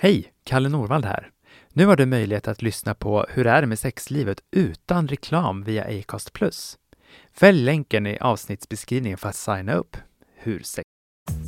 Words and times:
Hej! 0.00 0.32
Kalle 0.44 0.68
Norvald 0.68 1.04
här. 1.04 1.30
Nu 1.72 1.86
har 1.86 1.96
du 1.96 2.06
möjlighet 2.06 2.48
att 2.48 2.62
lyssna 2.62 2.94
på 2.94 3.26
Hur 3.28 3.46
är 3.46 3.60
det 3.60 3.66
med 3.66 3.78
sexlivet 3.78 4.40
utan 4.50 5.08
reklam 5.08 5.64
via 5.64 5.84
Acast+. 5.84 6.30
Fäll 7.32 7.64
länken 7.64 8.06
i 8.06 8.18
avsnittsbeskrivningen 8.18 9.18
för 9.18 9.28
att 9.28 9.36
signa 9.36 9.74
upp. 9.74 9.96
Hur 10.36 10.62
sex... 10.62 10.84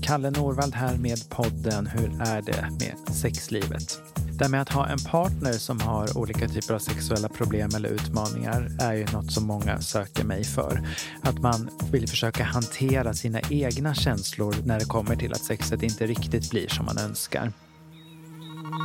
Kalle 0.02 0.30
Norvald 0.30 0.74
här 0.74 0.96
med 0.96 1.30
podden 1.30 1.86
Hur 1.86 2.22
är 2.22 2.42
det 2.42 2.68
med 2.80 3.14
sexlivet? 3.14 4.01
Det 4.38 4.44
här 4.44 4.51
med 4.51 4.62
att 4.62 4.72
ha 4.72 4.88
en 4.88 4.98
partner 4.98 5.53
som 5.53 5.80
har 5.80 6.19
olika 6.19 6.48
typer 6.48 6.74
av 6.74 6.78
sexuella 6.78 7.28
problem 7.28 7.71
eller 7.76 7.88
utmaningar 7.88 8.69
är 8.80 8.94
ju 8.94 9.06
något 9.12 9.32
som 9.32 9.46
många 9.46 9.80
söker 9.80 10.24
mig 10.24 10.44
för. 10.44 10.88
Att 11.22 11.38
man 11.38 11.71
vill 11.92 12.08
försöka 12.08 12.44
hantera 12.44 13.12
sina 13.12 13.40
egna 13.51 13.94
känslor 13.94 14.54
när 14.64 14.78
det 14.78 14.85
kommer 14.85 15.17
till 15.17 15.32
att 15.32 15.44
sexet 15.44 15.82
inte 15.82 16.06
riktigt 16.06 16.51
blir 16.51 16.69
som 16.69 16.87
man 16.87 16.98
önskar. 16.98 17.52
Hur 18.70 18.78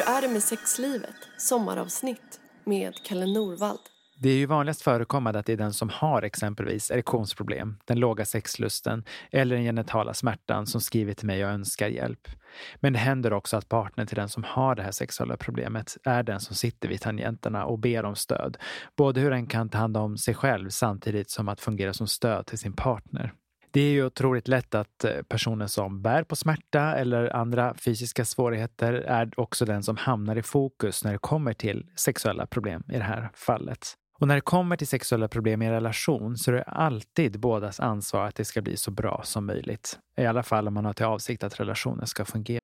är 0.00 0.22
det 0.22 0.28
med 0.28 0.42
sexlivet? 0.42 1.14
Sommaravsnitt 1.38 2.40
med 2.64 2.94
Kalle 3.04 3.26
Norvald. 3.26 3.89
Det 4.22 4.30
är 4.30 4.36
ju 4.36 4.46
vanligast 4.46 4.82
förekommande 4.82 5.38
att 5.38 5.46
det 5.46 5.52
är 5.52 5.56
den 5.56 5.72
som 5.72 5.88
har 5.88 6.22
exempelvis 6.22 6.90
erektionsproblem, 6.90 7.76
den 7.84 8.00
låga 8.00 8.24
sexlusten 8.24 9.04
eller 9.30 9.56
den 9.56 9.64
genitala 9.64 10.14
smärtan 10.14 10.66
som 10.66 10.80
skriver 10.80 11.14
till 11.14 11.26
mig 11.26 11.44
och 11.44 11.50
önskar 11.50 11.88
hjälp. 11.88 12.28
Men 12.76 12.92
det 12.92 12.98
händer 12.98 13.32
också 13.32 13.56
att 13.56 13.68
partnern 13.68 14.06
till 14.06 14.16
den 14.16 14.28
som 14.28 14.44
har 14.44 14.74
det 14.74 14.82
här 14.82 14.90
sexuella 14.90 15.36
problemet 15.36 15.96
är 16.04 16.22
den 16.22 16.40
som 16.40 16.56
sitter 16.56 16.88
vid 16.88 17.00
tangenterna 17.00 17.64
och 17.64 17.78
ber 17.78 18.04
om 18.04 18.16
stöd. 18.16 18.56
Både 18.96 19.20
hur 19.20 19.30
den 19.30 19.46
kan 19.46 19.68
ta 19.68 19.78
hand 19.78 19.96
om 19.96 20.18
sig 20.18 20.34
själv 20.34 20.68
samtidigt 20.68 21.30
som 21.30 21.48
att 21.48 21.60
fungera 21.60 21.92
som 21.92 22.06
stöd 22.06 22.46
till 22.46 22.58
sin 22.58 22.72
partner. 22.72 23.32
Det 23.70 23.80
är 23.80 23.90
ju 23.90 24.04
otroligt 24.04 24.48
lätt 24.48 24.74
att 24.74 25.04
eh, 25.04 25.22
personen 25.28 25.68
som 25.68 26.02
bär 26.02 26.24
på 26.24 26.36
smärta 26.36 26.94
eller 26.94 27.36
andra 27.36 27.74
fysiska 27.74 28.24
svårigheter 28.24 28.92
är 28.92 29.40
också 29.40 29.64
den 29.64 29.82
som 29.82 29.96
hamnar 29.96 30.36
i 30.36 30.42
fokus 30.42 31.04
när 31.04 31.12
det 31.12 31.18
kommer 31.18 31.52
till 31.52 31.86
sexuella 31.96 32.46
problem 32.46 32.84
i 32.88 32.96
det 32.96 33.04
här 33.04 33.30
fallet. 33.34 33.96
Och 34.20 34.28
när 34.28 34.34
det 34.34 34.40
kommer 34.40 34.76
till 34.76 34.86
sexuella 34.86 35.28
problem 35.28 35.62
i 35.62 35.66
en 35.66 35.72
relation 35.72 36.36
så 36.36 36.50
är 36.50 36.54
det 36.54 36.62
alltid 36.62 37.40
bådas 37.40 37.80
ansvar 37.80 38.26
att 38.26 38.34
det 38.34 38.44
ska 38.44 38.62
bli 38.62 38.76
så 38.76 38.90
bra 38.90 39.20
som 39.24 39.46
möjligt. 39.46 39.98
I 40.16 40.26
alla 40.26 40.42
fall 40.42 40.68
om 40.68 40.74
man 40.74 40.84
har 40.84 40.92
till 40.92 41.06
avsikt 41.06 41.44
att 41.44 41.60
relationen 41.60 42.06
ska 42.06 42.24
fungera. 42.24 42.60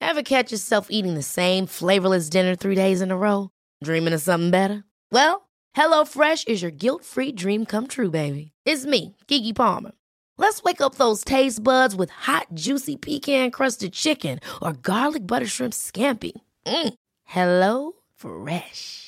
Have 0.00 0.22
catch 0.22 0.52
yourself 0.52 0.86
eating 0.90 1.16
the 1.16 1.22
same 1.22 1.66
flavorless 1.66 2.30
dinner 2.30 2.56
three 2.56 2.74
days 2.74 3.02
in 3.02 3.10
a 3.10 3.16
row? 3.16 3.48
Dreaming 3.84 4.14
of 4.14 4.22
something 4.22 4.50
better? 4.50 4.82
Well, 5.12 5.40
Hello 5.74 6.04
Fresh 6.04 6.44
is 6.46 6.62
your 6.62 6.72
guilt-free 6.72 7.32
dream 7.32 7.66
come 7.66 7.86
true, 7.86 8.10
baby. 8.10 8.52
It's 8.64 8.86
me, 8.86 9.14
Gigi 9.28 9.52
Palmer. 9.52 9.92
Let's 10.38 10.62
wake 10.62 10.80
up 10.80 10.94
those 10.94 11.24
taste 11.24 11.62
buds 11.62 11.94
with 11.94 12.10
hot, 12.10 12.46
juicy 12.54 12.96
pecan-crusted 12.96 13.92
chicken 13.92 14.40
or 14.62 14.72
garlic 14.72 15.26
butter 15.26 15.46
shrimp 15.46 15.74
scampi. 15.74 16.32
Mm. 16.66 16.94
Hello 17.24 17.92
Fresh. 18.14 19.07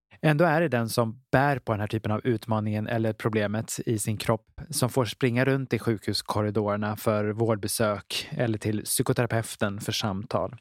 Ändå 0.23 0.45
är 0.45 0.61
det 0.61 0.67
den 0.67 0.89
som 0.89 1.21
bär 1.31 1.59
på 1.59 1.71
den 1.71 1.79
här 1.79 1.87
typen 1.87 2.11
av 2.11 2.21
utmaningen 2.23 2.87
eller 2.87 3.13
problemet 3.13 3.79
i 3.85 3.99
sin 3.99 4.17
kropp 4.17 4.61
som 4.69 4.89
får 4.89 5.05
springa 5.05 5.45
runt 5.45 5.73
i 5.73 5.79
sjukhuskorridorerna 5.79 6.95
för 6.95 7.29
vårdbesök 7.29 8.29
eller 8.31 8.57
till 8.57 8.83
psykoterapeuten 8.83 9.81
för 9.81 9.91
samtal. 9.91 10.55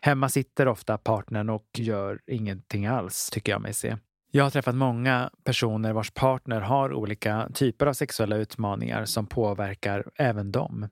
Hemma 0.00 0.28
sitter 0.28 0.68
ofta 0.68 0.98
partnern 0.98 1.50
och 1.50 1.66
gör 1.76 2.20
ingenting 2.26 2.86
alls, 2.86 3.30
tycker 3.32 3.52
jag 3.52 3.62
mig 3.62 3.74
se. 3.74 3.96
Jag 4.30 4.44
har 4.44 4.50
träffat 4.50 4.74
många 4.74 5.30
personer 5.44 5.92
vars 5.92 6.10
partner 6.10 6.60
har 6.60 6.92
olika 6.92 7.48
typer 7.54 7.86
av 7.86 7.92
sexuella 7.92 8.36
utmaningar 8.36 9.04
som 9.04 9.26
påverkar 9.26 10.04
även 10.16 10.52
dem. 10.52 10.88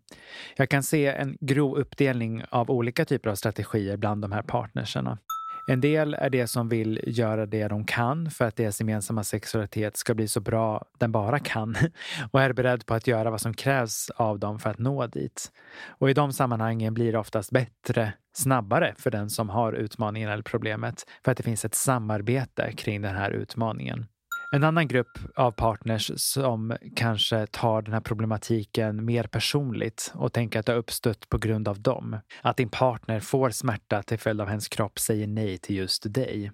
Jag 0.57 0.69
kan 0.69 0.83
se 0.83 1.07
en 1.07 1.37
grov 1.41 1.77
uppdelning 1.77 2.45
av 2.51 2.71
olika 2.71 3.05
typer 3.05 3.31
av 3.31 3.35
strategier 3.35 3.97
bland 3.97 4.23
de 4.23 4.33
här 4.33 4.43
partnerserna. 4.43 5.19
En 5.67 5.81
del 5.81 6.15
är 6.15 6.31
det 6.31 6.47
som 6.47 6.69
vill 6.69 7.01
göra 7.07 7.47
det 7.47 7.69
de 7.69 7.85
kan 7.85 8.31
för 8.31 8.45
att 8.45 8.57
deras 8.57 8.81
gemensamma 8.81 9.25
sexualitet 9.25 9.97
ska 9.97 10.15
bli 10.15 10.29
så 10.29 10.41
bra 10.41 10.85
den 10.99 11.13
bara 11.13 11.39
kan 11.39 11.77
och 12.31 12.43
är 12.43 12.53
beredd 12.53 12.87
på 12.87 12.95
att 12.95 13.07
göra 13.07 13.31
vad 13.31 13.41
som 13.41 13.55
krävs 13.55 14.11
av 14.11 14.39
dem 14.39 14.59
för 14.59 14.71
att 14.71 14.79
nå 14.79 15.07
dit. 15.07 15.53
Och 15.87 16.11
i 16.11 16.15
de 16.15 16.33
sammanhangen 16.33 16.95
blir 16.95 17.13
det 17.13 17.19
oftast 17.19 17.51
bättre 17.51 18.13
snabbare 18.33 18.95
för 18.99 19.11
den 19.11 19.31
som 19.31 19.49
har 19.49 19.73
utmaningen 19.73 20.31
eller 20.31 20.43
problemet 20.43 21.07
för 21.25 21.33
att 21.33 21.37
det 21.37 21.43
finns 21.43 21.65
ett 21.65 21.75
samarbete 21.75 22.73
kring 22.77 23.03
den 23.03 23.17
här 23.17 23.31
utmaningen. 23.31 24.07
En 24.55 24.65
annan 24.65 24.89
grupp 24.89 25.19
av 25.35 25.51
partners 25.51 26.11
som 26.17 26.77
kanske 26.97 27.47
tar 27.47 27.83
den 27.83 27.93
här 27.93 28.01
problematiken 28.01 29.05
mer 29.05 29.25
personligt 29.25 30.13
och 30.15 30.33
tänker 30.33 30.59
att 30.61 30.67
det 30.67 30.73
har 30.73 30.79
uppstått 30.79 31.29
på 31.29 31.39
grund 31.39 31.69
av 31.69 31.81
dem. 31.81 32.17
Att 32.43 32.57
din 32.57 32.69
partner 32.69 33.21
får 33.21 33.51
smärta 33.51 34.03
till 34.03 34.19
följd 34.19 34.41
av 34.41 34.49
hennes 34.49 34.69
kropp 34.69 34.99
säger 34.99 35.27
nej 35.27 35.59
till 35.59 35.77
just 35.77 36.15
dig. 36.15 36.53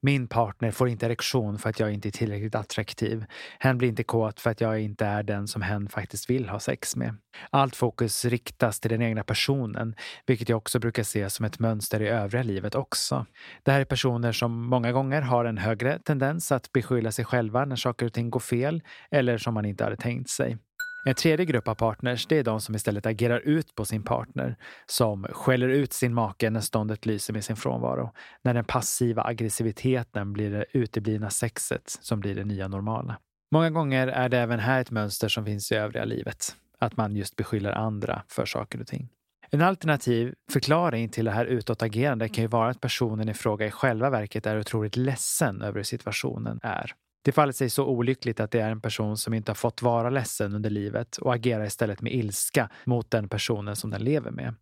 Min 0.00 0.28
partner 0.28 0.70
får 0.70 0.88
inte 0.88 1.06
erektion 1.06 1.58
för 1.58 1.70
att 1.70 1.80
jag 1.80 1.92
inte 1.92 2.08
är 2.08 2.10
tillräckligt 2.10 2.54
attraktiv. 2.54 3.24
Hen 3.58 3.78
blir 3.78 3.88
inte 3.88 4.04
kåt 4.04 4.40
för 4.40 4.50
att 4.50 4.60
jag 4.60 4.80
inte 4.80 5.06
är 5.06 5.22
den 5.22 5.48
som 5.48 5.62
hen 5.62 5.88
faktiskt 5.88 6.30
vill 6.30 6.48
ha 6.48 6.60
sex 6.60 6.96
med. 6.96 7.16
Allt 7.50 7.76
fokus 7.76 8.24
riktas 8.24 8.80
till 8.80 8.90
den 8.90 9.02
egna 9.02 9.24
personen, 9.24 9.94
vilket 10.26 10.48
jag 10.48 10.58
också 10.58 10.78
brukar 10.78 11.02
se 11.02 11.30
som 11.30 11.44
ett 11.44 11.58
mönster 11.58 12.02
i 12.02 12.08
övriga 12.08 12.42
livet 12.42 12.74
också. 12.74 13.26
Det 13.62 13.72
här 13.72 13.80
är 13.80 13.84
personer 13.84 14.32
som 14.32 14.62
många 14.62 14.92
gånger 14.92 15.22
har 15.22 15.44
en 15.44 15.58
högre 15.58 15.98
tendens 15.98 16.52
att 16.52 16.72
beskylla 16.72 17.12
sig 17.12 17.24
själva 17.24 17.37
när 17.42 17.76
saker 17.76 18.06
och 18.06 18.12
ting 18.12 18.30
går 18.30 18.40
fel 18.40 18.82
eller 19.10 19.38
som 19.38 19.54
man 19.54 19.64
inte 19.64 19.84
hade 19.84 19.96
tänkt 19.96 20.30
sig. 20.30 20.58
En 21.04 21.14
tredje 21.14 21.46
grupp 21.46 21.68
av 21.68 21.74
partners 21.74 22.26
det 22.26 22.38
är 22.38 22.44
de 22.44 22.60
som 22.60 22.74
istället 22.74 23.06
agerar 23.06 23.40
ut 23.40 23.74
på 23.74 23.84
sin 23.84 24.02
partner, 24.02 24.56
som 24.86 25.24
skäller 25.24 25.68
ut 25.68 25.92
sin 25.92 26.14
make 26.14 26.50
när 26.50 26.60
ståndet 26.60 27.06
lyser 27.06 27.32
med 27.32 27.44
sin 27.44 27.56
frånvaro, 27.56 28.12
när 28.44 28.54
den 28.54 28.64
passiva 28.64 29.22
aggressiviteten 29.22 30.32
blir 30.32 30.50
det 30.50 30.64
uteblivna 30.72 31.30
sexet 31.30 31.98
som 32.00 32.20
blir 32.20 32.34
det 32.34 32.44
nya 32.44 32.68
normala. 32.68 33.18
Många 33.52 33.70
gånger 33.70 34.08
är 34.08 34.28
det 34.28 34.38
även 34.38 34.58
här 34.58 34.80
ett 34.80 34.90
mönster 34.90 35.28
som 35.28 35.44
finns 35.44 35.72
i 35.72 35.74
övriga 35.74 36.04
livet, 36.04 36.56
att 36.78 36.96
man 36.96 37.16
just 37.16 37.36
beskyller 37.36 37.72
andra 37.72 38.22
för 38.28 38.46
saker 38.46 38.80
och 38.80 38.86
ting. 38.86 39.08
En 39.50 39.62
alternativ 39.62 40.34
förklaring 40.52 41.08
till 41.08 41.24
det 41.24 41.30
här 41.30 41.44
utåtagerande 41.46 42.28
kan 42.28 42.44
ju 42.44 42.48
vara 42.48 42.70
att 42.70 42.80
personen 42.80 43.28
i 43.28 43.34
fråga 43.34 43.66
i 43.66 43.70
själva 43.70 44.10
verket 44.10 44.46
är 44.46 44.58
otroligt 44.58 44.96
ledsen 44.96 45.62
över 45.62 45.76
hur 45.76 45.82
situationen 45.82 46.60
är. 46.62 46.94
Det 47.22 47.32
faller 47.32 47.52
sig 47.52 47.70
så 47.70 47.86
olyckligt 47.86 48.40
att 48.40 48.50
det 48.50 48.60
är 48.60 48.70
en 48.70 48.80
person 48.80 49.16
som 49.16 49.34
inte 49.34 49.50
har 49.50 49.54
fått 49.54 49.82
vara 49.82 50.10
ledsen 50.10 50.54
under 50.54 50.70
livet 50.70 51.16
och 51.16 51.34
agerar 51.34 51.64
istället 51.64 52.00
med 52.00 52.12
ilska 52.12 52.70
mot 52.84 53.10
den 53.10 53.28
personen 53.28 53.76
som 53.76 53.90
den 53.90 54.04
lever 54.04 54.30
med. 54.30 54.54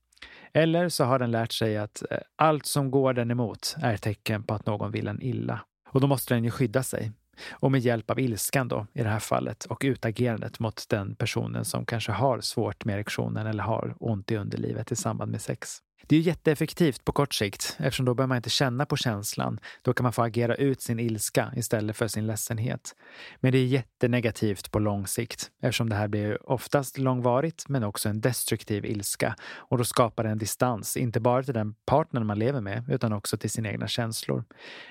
Eller 0.53 0.89
så 0.89 1.05
har 1.05 1.19
den 1.19 1.31
lärt 1.31 1.53
sig 1.53 1.77
att 1.77 2.03
eh, 2.11 2.19
allt 2.37 2.67
som 2.67 2.91
går 2.91 3.13
den 3.13 3.31
emot 3.31 3.75
är 3.83 3.97
tecken 3.97 4.43
på 4.43 4.55
att 4.55 4.67
någon 4.67 4.93
vill 4.93 5.09
en 5.09 5.23
illa. 5.23 5.61
Och 5.89 6.01
då 6.01 6.07
måste 6.07 6.35
den 6.35 6.45
ju 6.45 6.51
skydda 6.51 6.83
sig. 6.83 7.13
Och 7.51 7.73
med 7.73 7.81
hjälp 7.81 8.11
av 8.11 8.21
ilskan 8.21 8.69
då, 8.69 8.87
i 8.93 9.03
det 9.03 9.09
här 9.09 9.19
fallet, 9.19 9.65
och 9.65 9.83
utagerandet 9.85 10.59
mot 10.59 10.89
den 10.89 11.15
personen 11.15 11.65
som 11.65 11.87
kanske 11.87 12.13
har 12.13 12.41
svårt 12.41 12.85
med 12.85 12.95
erektionen 12.95 13.47
eller 13.47 13.63
har 13.63 13.95
ont 14.01 14.31
i 14.31 14.37
underlivet 14.37 14.93
i 14.93 14.97
samband 14.97 15.31
med 15.31 15.41
sex. 15.41 15.83
Det 16.09 16.17
är 16.17 16.21
jätteeffektivt 16.21 17.05
på 17.05 17.13
kort 17.13 17.35
sikt 17.35 17.77
eftersom 17.79 18.07
då 18.07 18.15
behöver 18.15 18.29
man 18.29 18.37
inte 18.37 18.51
känna 18.51 18.87
på 18.87 18.97
känslan. 18.97 19.61
Då 19.83 19.93
kan 19.93 20.05
man 20.05 20.13
få 20.13 20.23
agera 20.23 20.55
ut 20.55 20.83
sin 20.83 21.01
ilska 21.01 21.53
istället 21.57 21.97
för 21.97 22.09
sin 22.09 22.27
ledsenhet. 22.27 22.97
Men 23.41 23.53
det 23.53 23.59
är 23.59 23.67
jättenegativt 23.67 24.71
på 24.71 24.79
lång 24.79 25.07
sikt 25.07 25.51
eftersom 25.63 25.89
det 25.89 25.97
här 25.97 26.09
blir 26.09 26.51
oftast 26.51 26.99
långvarigt 26.99 27.69
men 27.69 27.85
också 27.85 28.09
en 28.09 28.21
destruktiv 28.21 28.85
ilska 28.85 29.37
och 29.53 29.79
då 29.79 29.85
skapar 29.85 30.25
det 30.25 30.31
en 30.31 30.39
distans, 30.39 30.97
inte 30.97 31.21
bara 31.21 31.43
till 31.43 31.55
den 31.55 31.75
partnern 31.87 32.27
man 32.27 32.39
lever 32.39 32.61
med 32.61 32.85
utan 32.89 33.13
också 33.13 33.37
till 33.37 33.51
sina 33.51 33.69
egna 33.69 33.89
känslor. 33.89 34.45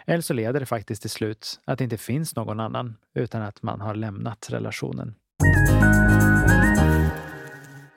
Eller 0.07 0.21
så 0.21 0.33
leder 0.33 0.59
det 0.59 0.65
faktiskt 0.65 1.01
till 1.01 1.11
slut 1.11 1.59
att 1.65 1.77
det 1.77 1.83
inte 1.83 1.97
finns 1.97 2.35
någon 2.35 2.59
annan 2.59 2.97
utan 3.13 3.41
att 3.41 3.63
man 3.63 3.81
har 3.81 3.95
lämnat 3.95 4.47
relationen. 4.50 5.15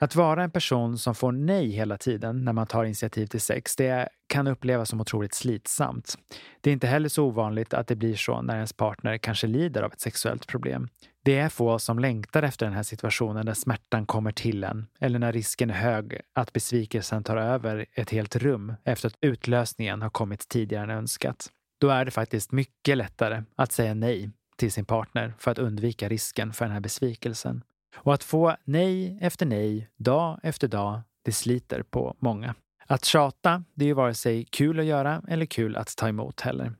Att 0.01 0.15
vara 0.15 0.43
en 0.43 0.51
person 0.51 0.97
som 0.97 1.15
får 1.15 1.31
nej 1.31 1.69
hela 1.69 1.97
tiden 1.97 2.45
när 2.45 2.53
man 2.53 2.67
tar 2.67 2.85
initiativ 2.85 3.27
till 3.27 3.41
sex, 3.41 3.75
det 3.75 4.09
kan 4.27 4.47
upplevas 4.47 4.89
som 4.89 5.01
otroligt 5.01 5.33
slitsamt. 5.33 6.15
Det 6.61 6.69
är 6.69 6.73
inte 6.73 6.87
heller 6.87 7.09
så 7.09 7.25
ovanligt 7.25 7.73
att 7.73 7.87
det 7.87 7.95
blir 7.95 8.15
så 8.15 8.41
när 8.41 8.55
ens 8.55 8.73
partner 8.73 9.17
kanske 9.17 9.47
lider 9.47 9.83
av 9.83 9.91
ett 9.91 9.99
sexuellt 9.99 10.47
problem. 10.47 10.87
Det 11.23 11.37
är 11.37 11.49
få 11.49 11.79
som 11.79 11.99
längtar 11.99 12.43
efter 12.43 12.65
den 12.65 12.75
här 12.75 12.83
situationen 12.83 13.45
där 13.45 13.53
smärtan 13.53 14.05
kommer 14.05 14.31
till 14.31 14.63
en 14.63 14.87
eller 14.99 15.19
när 15.19 15.31
risken 15.31 15.69
är 15.69 15.73
hög 15.73 16.21
att 16.33 16.53
besvikelsen 16.53 17.23
tar 17.23 17.37
över 17.37 17.85
ett 17.93 18.09
helt 18.09 18.35
rum 18.35 18.73
efter 18.83 19.07
att 19.07 19.17
utlösningen 19.21 20.01
har 20.01 20.09
kommit 20.09 20.49
tidigare 20.49 20.83
än 20.83 20.89
önskat. 20.97 21.47
Då 21.81 21.89
är 21.89 22.05
det 22.05 22.11
faktiskt 22.11 22.51
mycket 22.51 22.97
lättare 22.97 23.43
att 23.55 23.71
säga 23.71 23.93
nej 23.93 24.31
till 24.57 24.71
sin 24.71 24.85
partner 24.85 25.33
för 25.37 25.51
att 25.51 25.59
undvika 25.59 26.09
risken 26.09 26.53
för 26.53 26.65
den 26.65 26.73
här 26.73 26.81
besvikelsen. 26.81 27.63
Och 27.95 28.13
att 28.13 28.23
få 28.23 28.55
nej 28.63 29.17
efter 29.21 29.45
nej, 29.45 29.89
dag 29.97 30.39
efter 30.43 30.67
dag, 30.67 31.01
det 31.21 31.31
sliter 31.31 31.83
på 31.83 32.15
många. 32.19 32.55
Att 32.87 33.05
tjata, 33.05 33.63
det 33.73 33.85
är 33.85 33.87
ju 33.87 33.93
vare 33.93 34.13
sig 34.13 34.45
kul 34.45 34.79
att 34.79 34.85
göra 34.85 35.21
eller 35.27 35.45
kul 35.45 35.75
att 35.75 35.95
ta 35.95 36.07
emot 36.07 36.41
heller. 36.41 36.73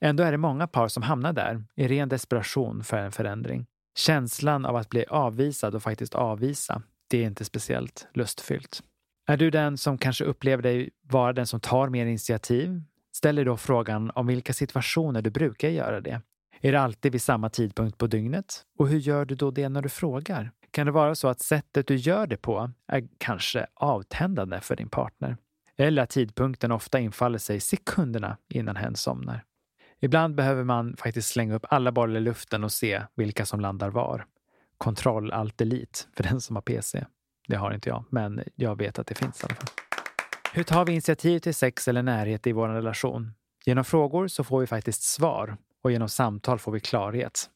Ändå 0.00 0.22
är 0.22 0.32
det 0.32 0.38
många 0.38 0.66
par 0.66 0.88
som 0.88 1.02
hamnar 1.02 1.32
där 1.32 1.64
i 1.74 1.88
ren 1.88 2.08
desperation 2.08 2.84
för 2.84 2.96
en 2.96 3.12
förändring. 3.12 3.66
Känslan 3.96 4.66
av 4.66 4.76
att 4.76 4.88
bli 4.88 5.04
avvisad 5.08 5.74
och 5.74 5.82
faktiskt 5.82 6.14
avvisa, 6.14 6.82
det 7.08 7.22
är 7.22 7.26
inte 7.26 7.44
speciellt 7.44 8.08
lustfyllt. 8.14 8.82
Är 9.26 9.36
du 9.36 9.50
den 9.50 9.78
som 9.78 9.98
kanske 9.98 10.24
upplever 10.24 10.62
dig 10.62 10.90
vara 11.02 11.32
den 11.32 11.46
som 11.46 11.60
tar 11.60 11.88
mer 11.88 12.06
initiativ? 12.06 12.82
Ställ 13.16 13.36
dig 13.36 13.44
då 13.44 13.56
frågan 13.56 14.10
om 14.14 14.26
vilka 14.26 14.52
situationer 14.52 15.22
du 15.22 15.30
brukar 15.30 15.68
göra 15.68 16.00
det 16.00 16.20
är 16.68 16.72
det 16.72 16.80
alltid 16.80 17.12
vid 17.12 17.22
samma 17.22 17.48
tidpunkt 17.48 17.98
på 17.98 18.06
dygnet? 18.06 18.62
Och 18.78 18.88
hur 18.88 18.98
gör 18.98 19.24
du 19.24 19.34
då 19.34 19.50
det 19.50 19.68
när 19.68 19.82
du 19.82 19.88
frågar? 19.88 20.50
Kan 20.70 20.86
det 20.86 20.92
vara 20.92 21.14
så 21.14 21.28
att 21.28 21.40
sättet 21.40 21.86
du 21.86 21.96
gör 21.96 22.26
det 22.26 22.36
på 22.36 22.70
är 22.86 23.08
kanske 23.18 23.66
avtändande 23.74 24.60
för 24.60 24.76
din 24.76 24.88
partner? 24.88 25.36
Eller 25.76 26.02
att 26.02 26.10
tidpunkten 26.10 26.72
ofta 26.72 27.00
infaller 27.00 27.38
sig 27.38 27.60
sekunderna 27.60 28.36
innan 28.48 28.76
hen 28.76 28.96
somnar? 28.96 29.44
Ibland 30.00 30.34
behöver 30.34 30.64
man 30.64 30.96
faktiskt 30.96 31.28
slänga 31.28 31.54
upp 31.54 31.66
alla 31.68 31.92
bollar 31.92 32.16
i 32.16 32.20
luften 32.20 32.64
och 32.64 32.72
se 32.72 33.02
vilka 33.14 33.46
som 33.46 33.60
landar 33.60 33.90
var. 33.90 34.26
Kontroll 34.78 35.32
alt 35.32 35.58
delete 35.58 35.98
för 36.16 36.22
den 36.22 36.40
som 36.40 36.56
har 36.56 36.62
PC. 36.62 37.04
Det 37.48 37.56
har 37.56 37.72
inte 37.72 37.88
jag, 37.88 38.04
men 38.10 38.42
jag 38.54 38.78
vet 38.78 38.98
att 38.98 39.06
det 39.06 39.14
finns 39.14 39.42
i 39.42 39.46
alla 39.46 39.54
fall. 39.54 39.68
Hur 40.52 40.62
tar 40.62 40.84
vi 40.84 40.92
initiativ 40.92 41.38
till 41.38 41.54
sex 41.54 41.88
eller 41.88 42.02
närhet 42.02 42.46
i 42.46 42.52
vår 42.52 42.68
relation? 42.68 43.32
Genom 43.66 43.84
frågor 43.84 44.28
så 44.28 44.44
får 44.44 44.60
vi 44.60 44.66
faktiskt 44.66 45.02
svar 45.02 45.56
och 45.84 45.92
genom 45.92 46.08
samtal 46.08 46.58
får 46.58 46.72
vi 46.72 46.80
klarhet. 46.80 47.50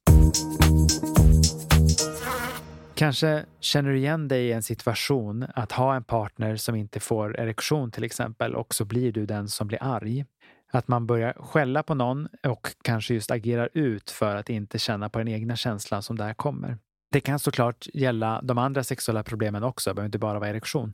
Kanske 2.95 3.45
känner 3.61 3.91
du 3.91 3.99
igen 3.99 4.29
dig 4.29 4.47
i 4.47 4.53
en 4.53 4.63
situation 4.63 5.47
att 5.55 5.73
ha 5.73 5.97
en 5.97 6.05
partner 6.05 6.57
som 6.57 6.75
inte 6.75 7.01
får 7.01 7.41
erektion 7.41 7.91
till 7.91 8.05
exempel 8.05 8.55
och 8.55 8.75
så 8.75 8.85
blir 8.85 9.13
du 9.13 9.27
den 9.27 9.49
som 9.49 9.69
blir 9.69 9.83
arg. 9.83 10.25
Att 10.73 10.89
man 10.89 11.07
börjar 11.07 11.33
skälla 11.33 11.83
på 11.83 11.95
någon 11.95 12.29
och 12.47 12.69
kanske 12.83 13.15
just 13.15 13.31
agerar 13.31 13.69
ut 13.73 14.11
för 14.11 14.37
att 14.37 14.51
inte 14.51 14.79
känna 14.79 15.09
på 15.09 15.19
den 15.19 15.29
egna 15.29 15.57
känslan 15.57 16.03
som 16.03 16.17
där 16.17 16.35
kommer. 16.35 16.79
Det 17.13 17.21
kan 17.21 17.39
såklart 17.39 17.87
gälla 17.95 18.41
de 18.43 18.59
andra 18.59 18.85
sexuella 18.85 19.23
problemen 19.23 19.63
också, 19.63 19.91
det 19.91 19.95
behöver 19.95 20.09
inte 20.09 20.19
bara 20.19 20.39
vara 20.39 20.51
erektion. 20.51 20.93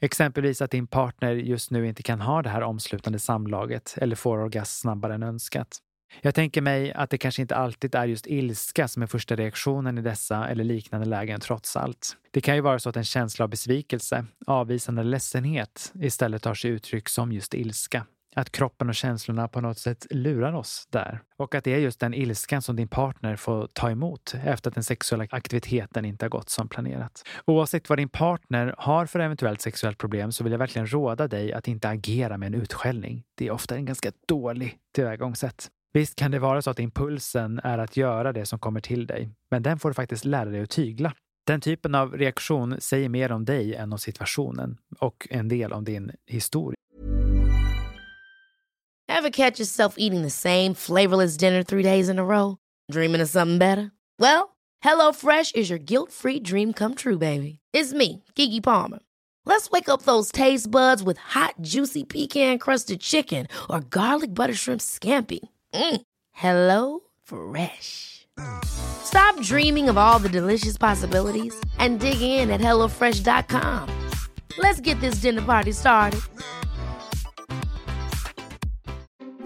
Exempelvis 0.00 0.62
att 0.62 0.70
din 0.70 0.86
partner 0.86 1.32
just 1.32 1.70
nu 1.70 1.88
inte 1.88 2.02
kan 2.02 2.20
ha 2.20 2.42
det 2.42 2.48
här 2.48 2.62
omslutande 2.62 3.18
samlaget 3.18 3.94
eller 3.96 4.16
får 4.16 4.38
orgasm 4.38 4.80
snabbare 4.80 5.14
än 5.14 5.22
önskat. 5.22 5.80
Jag 6.20 6.34
tänker 6.34 6.62
mig 6.62 6.92
att 6.92 7.10
det 7.10 7.18
kanske 7.18 7.42
inte 7.42 7.56
alltid 7.56 7.94
är 7.94 8.06
just 8.06 8.26
ilska 8.26 8.88
som 8.88 9.02
är 9.02 9.06
första 9.06 9.36
reaktionen 9.36 9.98
i 9.98 10.02
dessa 10.02 10.48
eller 10.48 10.64
liknande 10.64 11.06
lägen 11.06 11.40
trots 11.40 11.76
allt. 11.76 12.16
Det 12.30 12.40
kan 12.40 12.54
ju 12.54 12.60
vara 12.60 12.78
så 12.78 12.88
att 12.88 12.96
en 12.96 13.04
känsla 13.04 13.42
av 13.42 13.48
besvikelse, 13.48 14.24
avvisande 14.46 15.02
ledsenhet 15.02 15.92
istället 15.94 16.42
tar 16.42 16.54
sig 16.54 16.70
uttryck 16.70 17.08
som 17.08 17.32
just 17.32 17.54
ilska. 17.54 18.06
Att 18.34 18.52
kroppen 18.52 18.88
och 18.88 18.94
känslorna 18.94 19.48
på 19.48 19.60
något 19.60 19.78
sätt 19.78 20.06
lurar 20.10 20.52
oss 20.52 20.88
där. 20.90 21.20
Och 21.36 21.54
att 21.54 21.64
det 21.64 21.74
är 21.74 21.78
just 21.78 22.00
den 22.00 22.14
ilskan 22.14 22.62
som 22.62 22.76
din 22.76 22.88
partner 22.88 23.36
får 23.36 23.68
ta 23.72 23.90
emot 23.90 24.34
efter 24.44 24.70
att 24.70 24.74
den 24.74 24.84
sexuella 24.84 25.26
aktiviteten 25.30 26.04
inte 26.04 26.24
har 26.24 26.30
gått 26.30 26.50
som 26.50 26.68
planerat. 26.68 27.24
Oavsett 27.44 27.88
vad 27.88 27.98
din 27.98 28.08
partner 28.08 28.74
har 28.78 29.06
för 29.06 29.20
eventuellt 29.20 29.60
sexuellt 29.60 29.98
problem 29.98 30.32
så 30.32 30.44
vill 30.44 30.52
jag 30.52 30.58
verkligen 30.58 30.86
råda 30.86 31.28
dig 31.28 31.52
att 31.52 31.68
inte 31.68 31.88
agera 31.88 32.38
med 32.38 32.46
en 32.46 32.62
utskällning. 32.62 33.22
Det 33.34 33.46
är 33.46 33.50
ofta 33.50 33.76
en 33.76 33.84
ganska 33.84 34.12
dålig 34.28 34.78
tillvägagångssätt. 34.94 35.70
Visst 35.92 36.16
kan 36.16 36.30
det 36.30 36.38
vara 36.38 36.62
så 36.62 36.70
att 36.70 36.78
impulsen 36.78 37.60
är 37.64 37.78
att 37.78 37.96
göra 37.96 38.32
det 38.32 38.46
som 38.46 38.58
kommer 38.58 38.80
till 38.80 39.06
dig, 39.06 39.30
men 39.50 39.62
den 39.62 39.78
får 39.78 39.90
du 39.90 39.94
faktiskt 39.94 40.24
lära 40.24 40.44
dig 40.44 40.60
att 40.60 40.70
tygla. 40.70 41.14
Den 41.46 41.60
typen 41.60 41.94
av 41.94 42.16
reaktion 42.16 42.80
säger 42.80 43.08
mer 43.08 43.32
om 43.32 43.44
dig 43.44 43.74
än 43.74 43.92
om 43.92 43.98
situationen 43.98 44.78
och 44.98 45.26
en 45.30 45.48
del 45.48 45.72
om 45.72 45.84
din 45.84 46.12
historia. 46.26 46.76
Have 49.08 49.30
catch 49.30 49.60
yourself 49.60 49.94
eating 49.98 50.22
the 50.22 50.30
same 50.30 50.74
flavorless 50.74 51.36
dinner 51.36 51.62
three 51.62 51.82
days 51.82 52.08
in 52.08 52.18
a 52.18 52.24
row? 52.24 52.56
Dreaming 52.92 53.22
of 53.22 53.28
something 53.28 53.58
better? 53.58 53.90
Well, 54.18 54.42
hello 54.84 55.12
fresh 55.12 55.52
is 55.54 55.70
your 55.70 55.80
guilt 55.84 56.12
free 56.12 56.40
dream 56.40 56.72
come 56.72 56.94
true 56.94 57.18
baby. 57.18 57.58
It's 57.76 57.92
me, 57.92 58.22
Gigi 58.36 58.60
Palmer. 58.60 58.98
Let's 59.46 59.70
wake 59.70 59.88
up 59.88 60.02
those 60.02 60.30
taste 60.32 60.70
buds 60.70 61.02
with 61.02 61.18
hot 61.18 61.54
juicy 61.60 62.04
pecan 62.04 62.58
crusted 62.58 63.00
chicken 63.00 63.46
or 63.68 63.80
garlic 63.80 64.34
butter 64.34 64.54
shrimp 64.54 64.80
scampi. 64.80 65.40
Mm. 65.74 66.00
Hello 66.32 67.00
Fresh. 67.22 68.26
Stop 68.64 69.40
dreaming 69.42 69.88
of 69.88 69.98
all 69.98 70.18
the 70.18 70.28
delicious 70.28 70.78
possibilities 70.78 71.54
and 71.78 72.00
dig 72.00 72.20
in 72.22 72.50
at 72.50 72.60
HelloFresh.com. 72.60 74.08
Let's 74.58 74.80
get 74.80 75.00
this 75.00 75.16
dinner 75.16 75.42
party 75.42 75.72
started. 75.72 76.20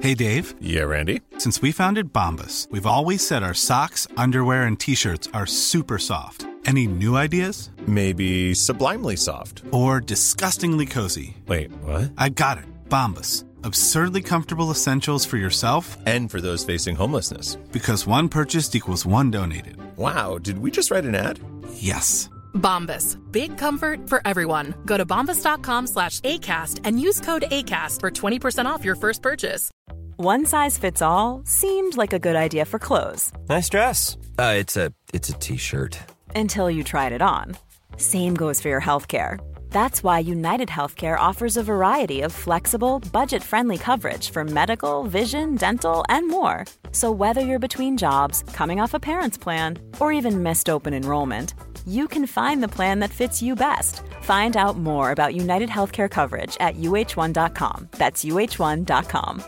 Hey, 0.01 0.15
Dave. 0.15 0.55
Yeah, 0.61 0.83
Randy. 0.83 1.23
Since 1.39 1.63
we 1.63 1.73
founded 1.73 2.13
Bombus, 2.13 2.69
we've 2.71 2.85
always 2.85 3.27
said 3.27 3.43
our 3.43 3.55
socks, 3.55 4.07
underwear, 4.19 4.65
and 4.65 4.79
t 4.79 4.95
shirts 4.95 5.29
are 5.33 5.47
super 5.47 5.99
soft. 5.99 6.47
Any 6.67 6.87
new 6.87 7.17
ideas? 7.17 7.71
Maybe 7.87 8.55
sublimely 8.55 9.17
soft. 9.17 9.63
Or 9.71 10.01
disgustingly 10.01 10.87
cozy. 10.87 11.37
Wait, 11.47 11.71
what? 11.83 12.13
I 12.19 12.29
got 12.31 12.59
it. 12.59 12.65
Bombus 12.89 13.45
Absurdly 13.65 14.21
comfortable 14.21 14.71
essentials 14.71 15.25
for 15.25 15.39
yourself 15.39 15.97
and 16.05 16.31
for 16.31 16.39
those 16.39 16.65
facing 16.65 16.95
homelessness. 16.97 17.55
Because 17.73 18.07
one 18.07 18.29
purchased 18.29 18.77
equals 18.77 19.07
one 19.07 19.31
donated. 19.31 19.77
Wow, 19.97 20.37
did 20.37 20.59
we 20.59 20.71
just 20.71 20.91
write 20.91 21.07
an 21.07 21.15
ad? 21.15 21.41
Yes. 21.73 22.29
Bombas. 22.53 23.17
Big 23.33 23.57
comfort 23.57 24.07
for 24.07 24.21
everyone. 24.27 24.75
Go 24.85 24.99
to 24.99 25.07
bombas.com 25.07 25.87
slash 25.87 26.21
ACAST 26.21 26.81
and 26.85 27.01
use 27.01 27.21
code 27.21 27.45
ACAST 27.51 28.01
for 28.01 28.11
20% 28.11 28.67
off 28.67 28.85
your 28.85 28.97
first 28.97 29.23
purchase. 29.23 29.71
One 30.17 30.45
size 30.45 30.77
fits 30.77 31.01
all 31.01 31.41
seemed 31.47 31.97
like 31.97 32.13
a 32.13 32.19
good 32.19 32.37
idea 32.37 32.67
for 32.67 32.79
clothes. 32.79 33.33
Nice 33.49 33.71
dress. 33.71 34.19
Uh, 34.39 34.57
it's 34.59 34.77
a 34.77 34.93
it's 35.15 35.31
a 35.31 35.39
t-shirt. 35.39 35.99
Until 36.37 36.71
you 36.71 36.85
tried 36.85 37.13
it 37.13 37.23
on. 37.23 37.57
Same 37.97 38.35
goes 38.35 38.61
for 38.61 38.69
your 38.69 38.81
health 38.81 39.09
care. 39.09 39.39
That's 39.75 40.05
why 40.05 40.21
United 40.21 40.69
Healthcare 40.69 41.19
offers 41.19 41.57
a 41.57 41.63
variety 41.65 42.23
of 42.23 42.33
flexible, 42.33 43.01
budget 43.13 43.43
friendly 43.43 43.77
coverage 43.77 44.31
for 44.31 44.45
medical, 44.45 45.03
vision, 45.03 45.57
dental, 45.57 46.05
and 46.09 46.29
more. 46.29 46.65
So, 46.93 47.11
whether 47.11 47.41
you're 47.41 47.69
between 47.69 47.97
jobs, 47.97 48.45
coming 48.53 48.83
off 48.83 48.95
a 48.95 49.01
parent's 49.01 49.39
plan, 49.39 49.79
or 50.01 50.13
even 50.13 50.43
missed 50.43 50.69
open 50.69 50.95
enrollment, 50.95 51.55
you 51.87 52.07
can 52.07 52.27
find 52.27 52.63
the 52.63 52.69
plan 52.69 53.01
that 53.01 53.11
fits 53.11 53.43
you 53.43 53.57
best. 53.57 54.03
Find 54.23 54.57
out 54.57 54.77
more 54.79 55.11
about 55.11 55.35
United 55.35 55.69
Healthcare 55.69 56.09
coverage 56.09 56.57
at 56.61 56.77
uh1.com. 56.77 57.89
That's 57.99 58.25
uh1.com. 58.25 59.43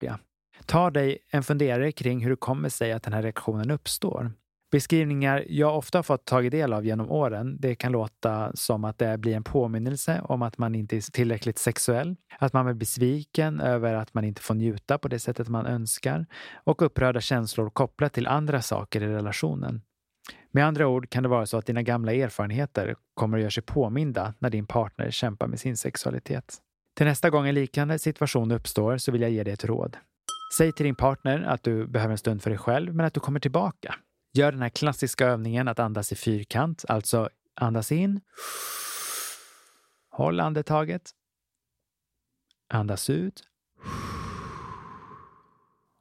Ja. 0.00 0.18
Ta 0.66 0.90
dig 0.90 1.18
en 1.30 1.42
funderare 1.42 1.92
kring 1.92 2.20
hur 2.20 2.30
det 2.30 2.36
kommer 2.36 2.68
sig 2.68 2.92
att 2.92 3.02
den 3.02 3.12
här 3.12 3.22
reaktionen 3.22 3.70
uppstår. 3.70 4.32
Beskrivningar 4.74 5.44
jag 5.48 5.78
ofta 5.78 5.98
har 5.98 6.02
fått 6.02 6.24
tagit 6.24 6.50
del 6.50 6.72
av 6.72 6.84
genom 6.84 7.10
åren, 7.10 7.56
det 7.60 7.74
kan 7.74 7.92
låta 7.92 8.56
som 8.56 8.84
att 8.84 8.98
det 8.98 9.18
blir 9.18 9.36
en 9.36 9.44
påminnelse 9.44 10.20
om 10.24 10.42
att 10.42 10.58
man 10.58 10.74
inte 10.74 10.96
är 10.96 11.00
tillräckligt 11.00 11.58
sexuell, 11.58 12.16
att 12.38 12.52
man 12.52 12.66
är 12.66 12.74
besviken 12.74 13.60
över 13.60 13.94
att 13.94 14.14
man 14.14 14.24
inte 14.24 14.42
får 14.42 14.54
njuta 14.54 14.98
på 14.98 15.08
det 15.08 15.18
sättet 15.18 15.48
man 15.48 15.66
önskar 15.66 16.26
och 16.54 16.82
upprörda 16.82 17.20
känslor 17.20 17.70
kopplat 17.70 18.12
till 18.12 18.26
andra 18.26 18.62
saker 18.62 19.02
i 19.02 19.06
relationen. 19.06 19.82
Med 20.50 20.66
andra 20.66 20.88
ord 20.88 21.10
kan 21.10 21.22
det 21.22 21.28
vara 21.28 21.46
så 21.46 21.56
att 21.56 21.66
dina 21.66 21.82
gamla 21.82 22.12
erfarenheter 22.12 22.94
kommer 23.14 23.38
att 23.38 23.42
göra 23.42 23.50
sig 23.50 23.62
påminda 23.62 24.34
när 24.38 24.50
din 24.50 24.66
partner 24.66 25.10
kämpar 25.10 25.46
med 25.46 25.60
sin 25.60 25.76
sexualitet. 25.76 26.56
Till 26.96 27.06
nästa 27.06 27.30
gång 27.30 27.48
en 27.48 27.54
liknande 27.54 27.98
situation 27.98 28.50
uppstår 28.50 28.98
så 28.98 29.12
vill 29.12 29.22
jag 29.22 29.30
ge 29.30 29.44
dig 29.44 29.52
ett 29.52 29.64
råd. 29.64 29.96
Säg 30.56 30.72
till 30.72 30.86
din 30.86 30.94
partner 30.94 31.42
att 31.42 31.62
du 31.62 31.86
behöver 31.86 32.12
en 32.12 32.18
stund 32.18 32.42
för 32.42 32.50
dig 32.50 32.58
själv, 32.58 32.94
men 32.94 33.06
att 33.06 33.14
du 33.14 33.20
kommer 33.20 33.40
tillbaka. 33.40 33.94
Gör 34.36 34.52
den 34.52 34.62
här 34.62 34.68
klassiska 34.68 35.26
övningen 35.26 35.68
att 35.68 35.78
andas 35.78 36.12
i 36.12 36.14
fyrkant, 36.14 36.84
alltså 36.88 37.28
andas 37.54 37.92
in. 37.92 38.20
Håll 40.10 40.40
andetaget. 40.40 41.10
Andas 42.68 43.10
ut. 43.10 43.42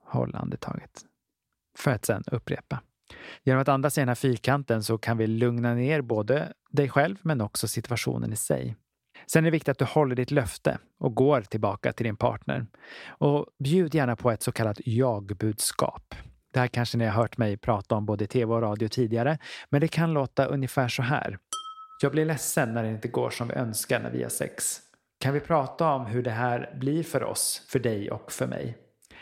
Håll 0.03 0.35
andetaget. 0.35 1.05
För 1.77 1.91
att 1.91 2.05
sen 2.05 2.23
upprepa. 2.31 2.81
Genom 3.43 3.61
att 3.61 3.67
andas 3.67 3.97
i 3.97 4.01
den 4.01 4.07
här 4.07 4.15
fyrkanten 4.15 4.83
så 4.83 4.97
kan 4.97 5.17
vi 5.17 5.27
lugna 5.27 5.73
ner 5.73 6.01
både 6.01 6.53
dig 6.69 6.89
själv 6.89 7.17
men 7.21 7.41
också 7.41 7.67
situationen 7.67 8.33
i 8.33 8.35
sig. 8.35 8.75
Sen 9.27 9.43
är 9.43 9.45
det 9.45 9.51
viktigt 9.51 9.69
att 9.69 9.79
du 9.79 9.85
håller 9.85 10.15
ditt 10.15 10.31
löfte 10.31 10.79
och 10.99 11.15
går 11.15 11.41
tillbaka 11.41 11.93
till 11.93 12.03
din 12.03 12.17
partner. 12.17 12.67
Och 13.07 13.47
bjud 13.59 13.95
gärna 13.95 14.15
på 14.15 14.31
ett 14.31 14.43
så 14.43 14.51
kallat 14.51 14.79
jag-budskap. 14.85 16.15
Det 16.53 16.60
här 16.60 16.67
kanske 16.67 16.98
ni 16.98 17.05
har 17.05 17.12
hört 17.12 17.38
mig 17.38 17.57
prata 17.57 17.95
om 17.95 18.05
både 18.05 18.24
i 18.24 18.27
tv 18.27 18.53
och 18.53 18.62
radio 18.62 18.88
tidigare, 18.88 19.38
men 19.69 19.81
det 19.81 19.88
kan 19.88 20.13
låta 20.13 20.45
ungefär 20.45 20.88
så 20.88 21.01
här. 21.01 21.38
Jag 22.01 22.12
blir 22.12 22.25
ledsen 22.25 22.74
när 22.74 22.83
det 22.83 22.89
inte 22.89 23.07
går 23.07 23.29
som 23.29 23.48
vi 23.48 23.53
önskar 23.53 24.00
när 24.00 24.12
vi 24.12 24.24
har 24.24 24.29
sex. 24.29 24.79
Kan 25.19 25.33
vi 25.33 25.39
prata 25.39 25.93
om 25.93 26.05
hur 26.05 26.24
det 26.24 26.31
här 26.31 26.75
blir 26.79 27.03
för 27.03 27.24
oss, 27.24 27.65
för 27.69 27.79
dig 27.79 28.12
och 28.12 28.31
för 28.31 28.48
mig? 28.48 28.77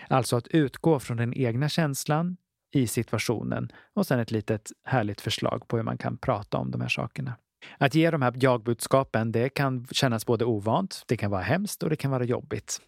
Alltså 0.08 0.36
att 0.36 0.48
utgå 0.48 1.00
från 1.00 1.18
den 1.18 1.34
egna 1.34 1.70
känslan 1.70 2.38
i 2.72 2.88
situationen 2.88 3.72
och 3.94 4.08
sen 4.08 4.20
ett 4.20 4.32
litet 4.32 4.72
härligt 4.86 5.22
förslag 5.22 5.68
på 5.68 5.78
hur 5.78 5.84
man 5.84 5.98
kan 5.98 6.18
prata 6.18 6.58
om 6.58 6.72
de 6.72 6.82
här 6.82 6.90
sakerna. 6.90 7.34
Att 7.78 7.96
ge 7.96 8.12
de 8.12 8.22
här 8.22 8.34
jag-budskapen, 8.36 9.32
det 9.32 9.50
kan 9.50 9.88
kännas 9.92 10.26
både 10.26 10.46
ovant, 10.46 11.04
det 11.08 11.18
kan 11.18 11.32
vara 11.32 11.42
hemskt 11.42 11.84
och 11.84 11.90
det 11.90 11.96
kan 11.96 12.12
vara 12.12 12.24
jobbigt. 12.24 12.82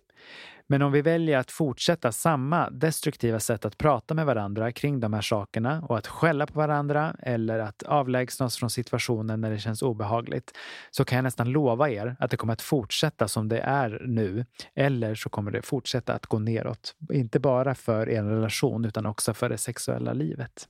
Men 0.67 0.81
om 0.81 0.91
vi 0.91 1.01
väljer 1.01 1.37
att 1.37 1.51
fortsätta 1.51 2.11
samma 2.11 2.69
destruktiva 2.69 3.39
sätt 3.39 3.65
att 3.65 3.77
prata 3.77 4.13
med 4.13 4.25
varandra 4.25 4.71
kring 4.71 4.99
de 4.99 5.13
här 5.13 5.21
sakerna 5.21 5.81
och 5.81 5.97
att 5.97 6.07
skälla 6.07 6.47
på 6.47 6.59
varandra 6.59 7.15
eller 7.19 7.59
att 7.59 7.83
avlägsna 7.83 8.45
oss 8.45 8.57
från 8.57 8.69
situationen 8.69 9.41
när 9.41 9.51
det 9.51 9.59
känns 9.59 9.81
obehagligt 9.81 10.57
så 10.91 11.05
kan 11.05 11.15
jag 11.15 11.23
nästan 11.23 11.49
lova 11.49 11.89
er 11.89 12.15
att 12.19 12.31
det 12.31 12.37
kommer 12.37 12.53
att 12.53 12.61
fortsätta 12.61 13.27
som 13.27 13.49
det 13.49 13.59
är 13.59 14.01
nu. 14.05 14.45
Eller 14.75 15.15
så 15.15 15.29
kommer 15.29 15.51
det 15.51 15.61
fortsätta 15.61 16.13
att 16.13 16.25
gå 16.25 16.39
neråt. 16.39 16.95
Inte 17.13 17.39
bara 17.39 17.75
för 17.75 18.09
er 18.09 18.23
relation 18.23 18.85
utan 18.85 19.05
också 19.05 19.33
för 19.33 19.49
det 19.49 19.57
sexuella 19.57 20.13
livet. 20.13 20.67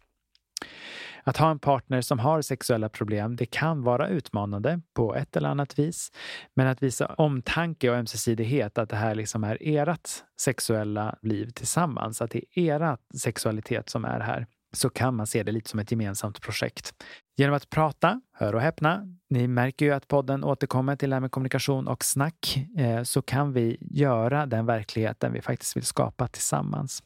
Att 1.24 1.38
ha 1.38 1.51
en 1.51 1.60
partner 1.60 2.01
som 2.01 2.20
har 2.20 2.42
sexuella 2.42 2.89
problem, 2.89 3.36
det 3.36 3.46
kan 3.46 3.84
vara 3.84 4.08
utmanande 4.08 4.82
på 4.96 5.15
ett 5.15 5.36
eller 5.36 5.50
annat 5.50 5.80
vis. 5.80 6.12
Men 6.56 6.68
att 6.68 6.84
visa 6.84 7.06
omtanke 7.06 7.89
och 7.89 7.96
ömsesidighet, 7.96 8.77
att 8.77 8.89
det 8.89 8.96
här 8.96 9.15
liksom 9.15 9.44
är 9.44 9.58
ert 9.62 10.10
sexuella 10.42 11.15
liv 11.22 11.50
tillsammans, 11.50 12.22
att 12.22 12.32
det 12.32 12.60
är 12.60 12.82
ert 12.82 13.00
sexualitet 13.18 13.89
som 13.89 14.06
är 14.06 14.20
här, 14.20 14.48
så 14.75 14.89
kan 14.89 15.15
man 15.15 15.27
se 15.27 15.44
det 15.44 15.51
lite 15.51 15.70
som 15.70 15.80
ett 15.80 15.92
gemensamt 15.92 16.42
projekt. 16.42 16.94
Genom 17.38 17.56
att 17.56 17.70
prata, 17.70 18.22
hör 18.34 18.56
och 18.56 18.62
häpna, 18.62 19.08
ni 19.30 19.48
märker 19.48 19.86
ju 19.86 19.92
att 19.92 20.08
podden 20.08 20.44
återkommer 20.44 20.96
till 20.96 21.10
det 21.10 21.15
här 21.15 21.22
med 21.22 21.32
kommunikation 21.32 21.88
och 21.88 22.03
snack, 22.03 22.65
eh, 22.77 23.03
så 23.03 23.22
kan 23.22 23.53
vi 23.53 23.77
göra 23.82 24.46
den 24.46 24.65
verkligheten 24.65 25.34
vi 25.34 25.42
faktiskt 25.42 25.77
vill 25.77 25.86
skapa 25.86 26.27
tillsammans. 26.27 27.03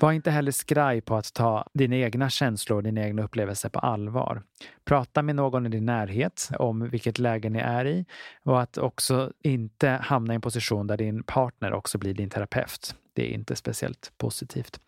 Var 0.00 0.12
inte 0.12 0.30
heller 0.30 0.52
skraj 0.52 1.00
på 1.00 1.16
att 1.16 1.34
ta 1.34 1.66
dina 1.74 1.96
egna 1.96 2.30
känslor 2.30 2.76
och 2.76 2.82
dina 2.82 3.00
egna 3.00 3.22
upplevelser 3.22 3.68
på 3.68 3.78
allvar. 3.78 4.42
Prata 4.84 5.22
med 5.22 5.36
någon 5.36 5.66
i 5.66 5.68
din 5.68 5.86
närhet 5.86 6.48
om 6.58 6.88
vilket 6.88 7.18
läge 7.18 7.50
ni 7.50 7.58
är 7.58 7.84
i 7.84 8.06
och 8.42 8.60
att 8.60 8.78
också 8.78 9.32
inte 9.42 9.88
hamna 9.88 10.32
i 10.32 10.34
en 10.34 10.40
position 10.40 10.86
där 10.86 10.96
din 10.96 11.22
partner 11.22 11.72
också 11.72 11.98
blir 11.98 12.14
din 12.14 12.30
terapeut. 12.30 12.94
Det 13.18 13.30
är 13.30 13.34
inte 13.34 13.56
speciellt 13.56 14.12
positivt. 14.18 14.80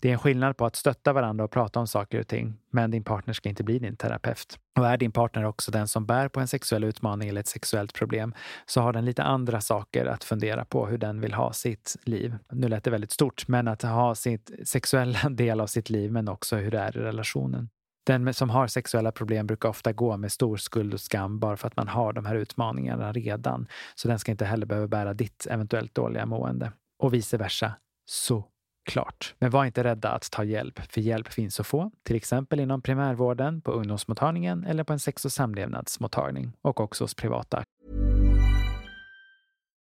Det 0.00 0.08
är 0.08 0.12
en 0.12 0.18
skillnad 0.18 0.56
på 0.56 0.66
att 0.66 0.76
stötta 0.76 1.12
varandra 1.12 1.44
och 1.44 1.50
prata 1.50 1.80
om 1.80 1.86
saker 1.86 2.20
och 2.20 2.26
ting, 2.26 2.54
men 2.70 2.90
din 2.90 3.04
partner 3.04 3.34
ska 3.34 3.48
inte 3.48 3.64
bli 3.64 3.78
din 3.78 3.96
terapeut. 3.96 4.58
Och 4.78 4.86
är 4.86 4.96
din 4.96 5.12
partner 5.12 5.44
också 5.44 5.70
den 5.70 5.88
som 5.88 6.06
bär 6.06 6.28
på 6.28 6.40
en 6.40 6.48
sexuell 6.48 6.84
utmaning 6.84 7.28
eller 7.28 7.40
ett 7.40 7.48
sexuellt 7.48 7.94
problem 7.94 8.34
så 8.66 8.80
har 8.80 8.92
den 8.92 9.04
lite 9.04 9.22
andra 9.22 9.60
saker 9.60 10.06
att 10.06 10.24
fundera 10.24 10.64
på 10.64 10.86
hur 10.86 10.98
den 10.98 11.20
vill 11.20 11.34
ha 11.34 11.52
sitt 11.52 11.96
liv. 12.04 12.36
Nu 12.52 12.68
lät 12.68 12.84
det 12.84 12.90
väldigt 12.90 13.12
stort, 13.12 13.48
men 13.48 13.68
att 13.68 13.82
ha 13.82 14.14
sitt 14.14 14.50
sexuella 14.64 15.28
del 15.30 15.60
av 15.60 15.66
sitt 15.66 15.90
liv, 15.90 16.12
men 16.12 16.28
också 16.28 16.56
hur 16.56 16.70
det 16.70 16.78
är 16.78 16.96
i 16.96 17.00
relationen. 17.00 17.68
Den 18.06 18.34
som 18.34 18.50
har 18.50 18.66
sexuella 18.66 19.12
problem 19.12 19.46
brukar 19.46 19.68
ofta 19.68 19.92
gå 19.92 20.16
med 20.16 20.32
stor 20.32 20.56
skuld 20.56 20.94
och 20.94 21.00
skam 21.00 21.38
bara 21.38 21.56
för 21.56 21.66
att 21.66 21.76
man 21.76 21.88
har 21.88 22.12
de 22.12 22.26
här 22.26 22.34
utmaningarna 22.34 23.12
redan. 23.12 23.66
Så 23.94 24.08
den 24.08 24.18
ska 24.18 24.32
inte 24.32 24.44
heller 24.44 24.66
behöva 24.66 24.88
bära 24.88 25.14
ditt 25.14 25.46
eventuellt 25.50 25.94
dåliga 25.94 26.26
mående 26.26 26.72
och 26.98 27.14
vice 27.14 27.36
versa. 27.36 27.72
Såklart. 28.08 29.34
Men 29.38 29.50
var 29.50 29.64
inte 29.64 29.84
rädda 29.84 30.10
att 30.10 30.30
ta 30.30 30.44
hjälp, 30.44 30.92
för 30.92 31.00
hjälp 31.00 31.28
finns 31.32 31.60
att 31.60 31.66
få, 31.66 31.90
till 32.02 32.16
exempel 32.16 32.60
inom 32.60 32.82
primärvården, 32.82 33.60
på 33.60 33.72
ungdomsmottagningen 33.72 34.64
eller 34.64 34.84
på 34.84 34.92
en 34.92 35.00
sex 35.00 35.24
och 35.24 35.32
samlevnadsmottagning 35.32 36.52
och 36.62 36.80
också 36.80 37.04
hos 37.04 37.14
privata. 37.14 37.64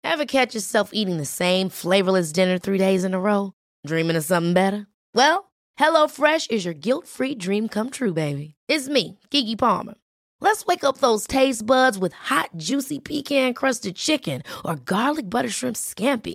Have 0.05 0.27
catch 0.27 0.55
yourself 0.55 0.91
eating 0.93 1.19
the 1.19 1.25
same 1.25 1.71
flavorless 1.71 2.33
dinner 2.33 2.59
three 2.59 2.79
days 2.79 3.05
in 3.05 3.15
a 3.15 3.21
row? 3.21 3.53
Dreaming 3.87 4.17
of 4.17 4.25
something 4.25 4.55
better? 4.55 4.87
Well, 5.15 5.45
hello 5.79 6.09
fresh 6.09 6.51
is 6.51 6.65
your 6.65 6.75
guilt 6.75 7.07
free 7.07 7.35
dream 7.35 7.69
come 7.69 7.91
true 7.91 8.13
baby. 8.13 8.55
It's 8.69 8.89
me, 8.89 9.19
Gigi 9.31 9.57
Palmer. 9.57 9.95
Let's 10.41 10.67
wake 10.67 10.83
up 10.83 10.99
those 10.99 11.27
taste 11.29 11.67
buds 11.67 11.99
with 11.99 12.13
hot 12.13 12.51
juicy 12.57 12.99
pecan 12.99 13.55
crusted 13.55 13.95
chicken 13.95 14.43
or 14.65 14.75
garlic 14.75 15.31
butter 15.31 15.49
shrimp 15.49 15.77
scampi. 15.77 16.35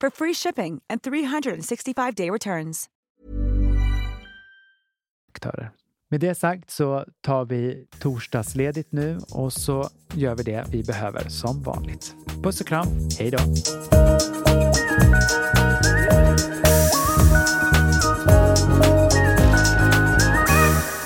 for 0.00 0.10
free 0.10 0.34
shipping 0.34 0.82
and 0.88 1.02
365-day 1.02 2.30
returns. 2.30 2.88
Med 6.10 6.20
det 6.20 6.34
sagt 6.34 6.70
så 6.70 7.04
tar 7.20 7.44
vi 7.44 7.86
torsdagsledigt 8.00 8.92
nu 8.92 9.18
och 9.30 9.52
så 9.52 9.88
gör 10.14 10.34
vi 10.34 10.42
det 10.42 10.64
vi 10.72 10.82
behöver 10.82 11.28
som 11.28 11.62
vanligt. 11.62 12.14
Puss 12.42 12.60
och 12.60 12.66
kram, 12.66 12.86
hej 13.18 13.30
då! 13.30 13.38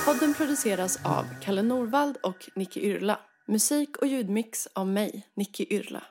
Podden 0.05 0.35
produceras 0.35 0.99
av 1.05 1.25
Kalle 1.41 1.63
Norvald 1.63 2.17
och 2.23 2.51
Nicky 2.55 2.81
Yrla. 2.81 3.19
Musik 3.49 3.97
och 3.97 4.07
ljudmix 4.07 4.69
av 4.75 4.87
mig, 4.87 5.27
Nicky 5.37 5.67
Yrla. 5.71 6.03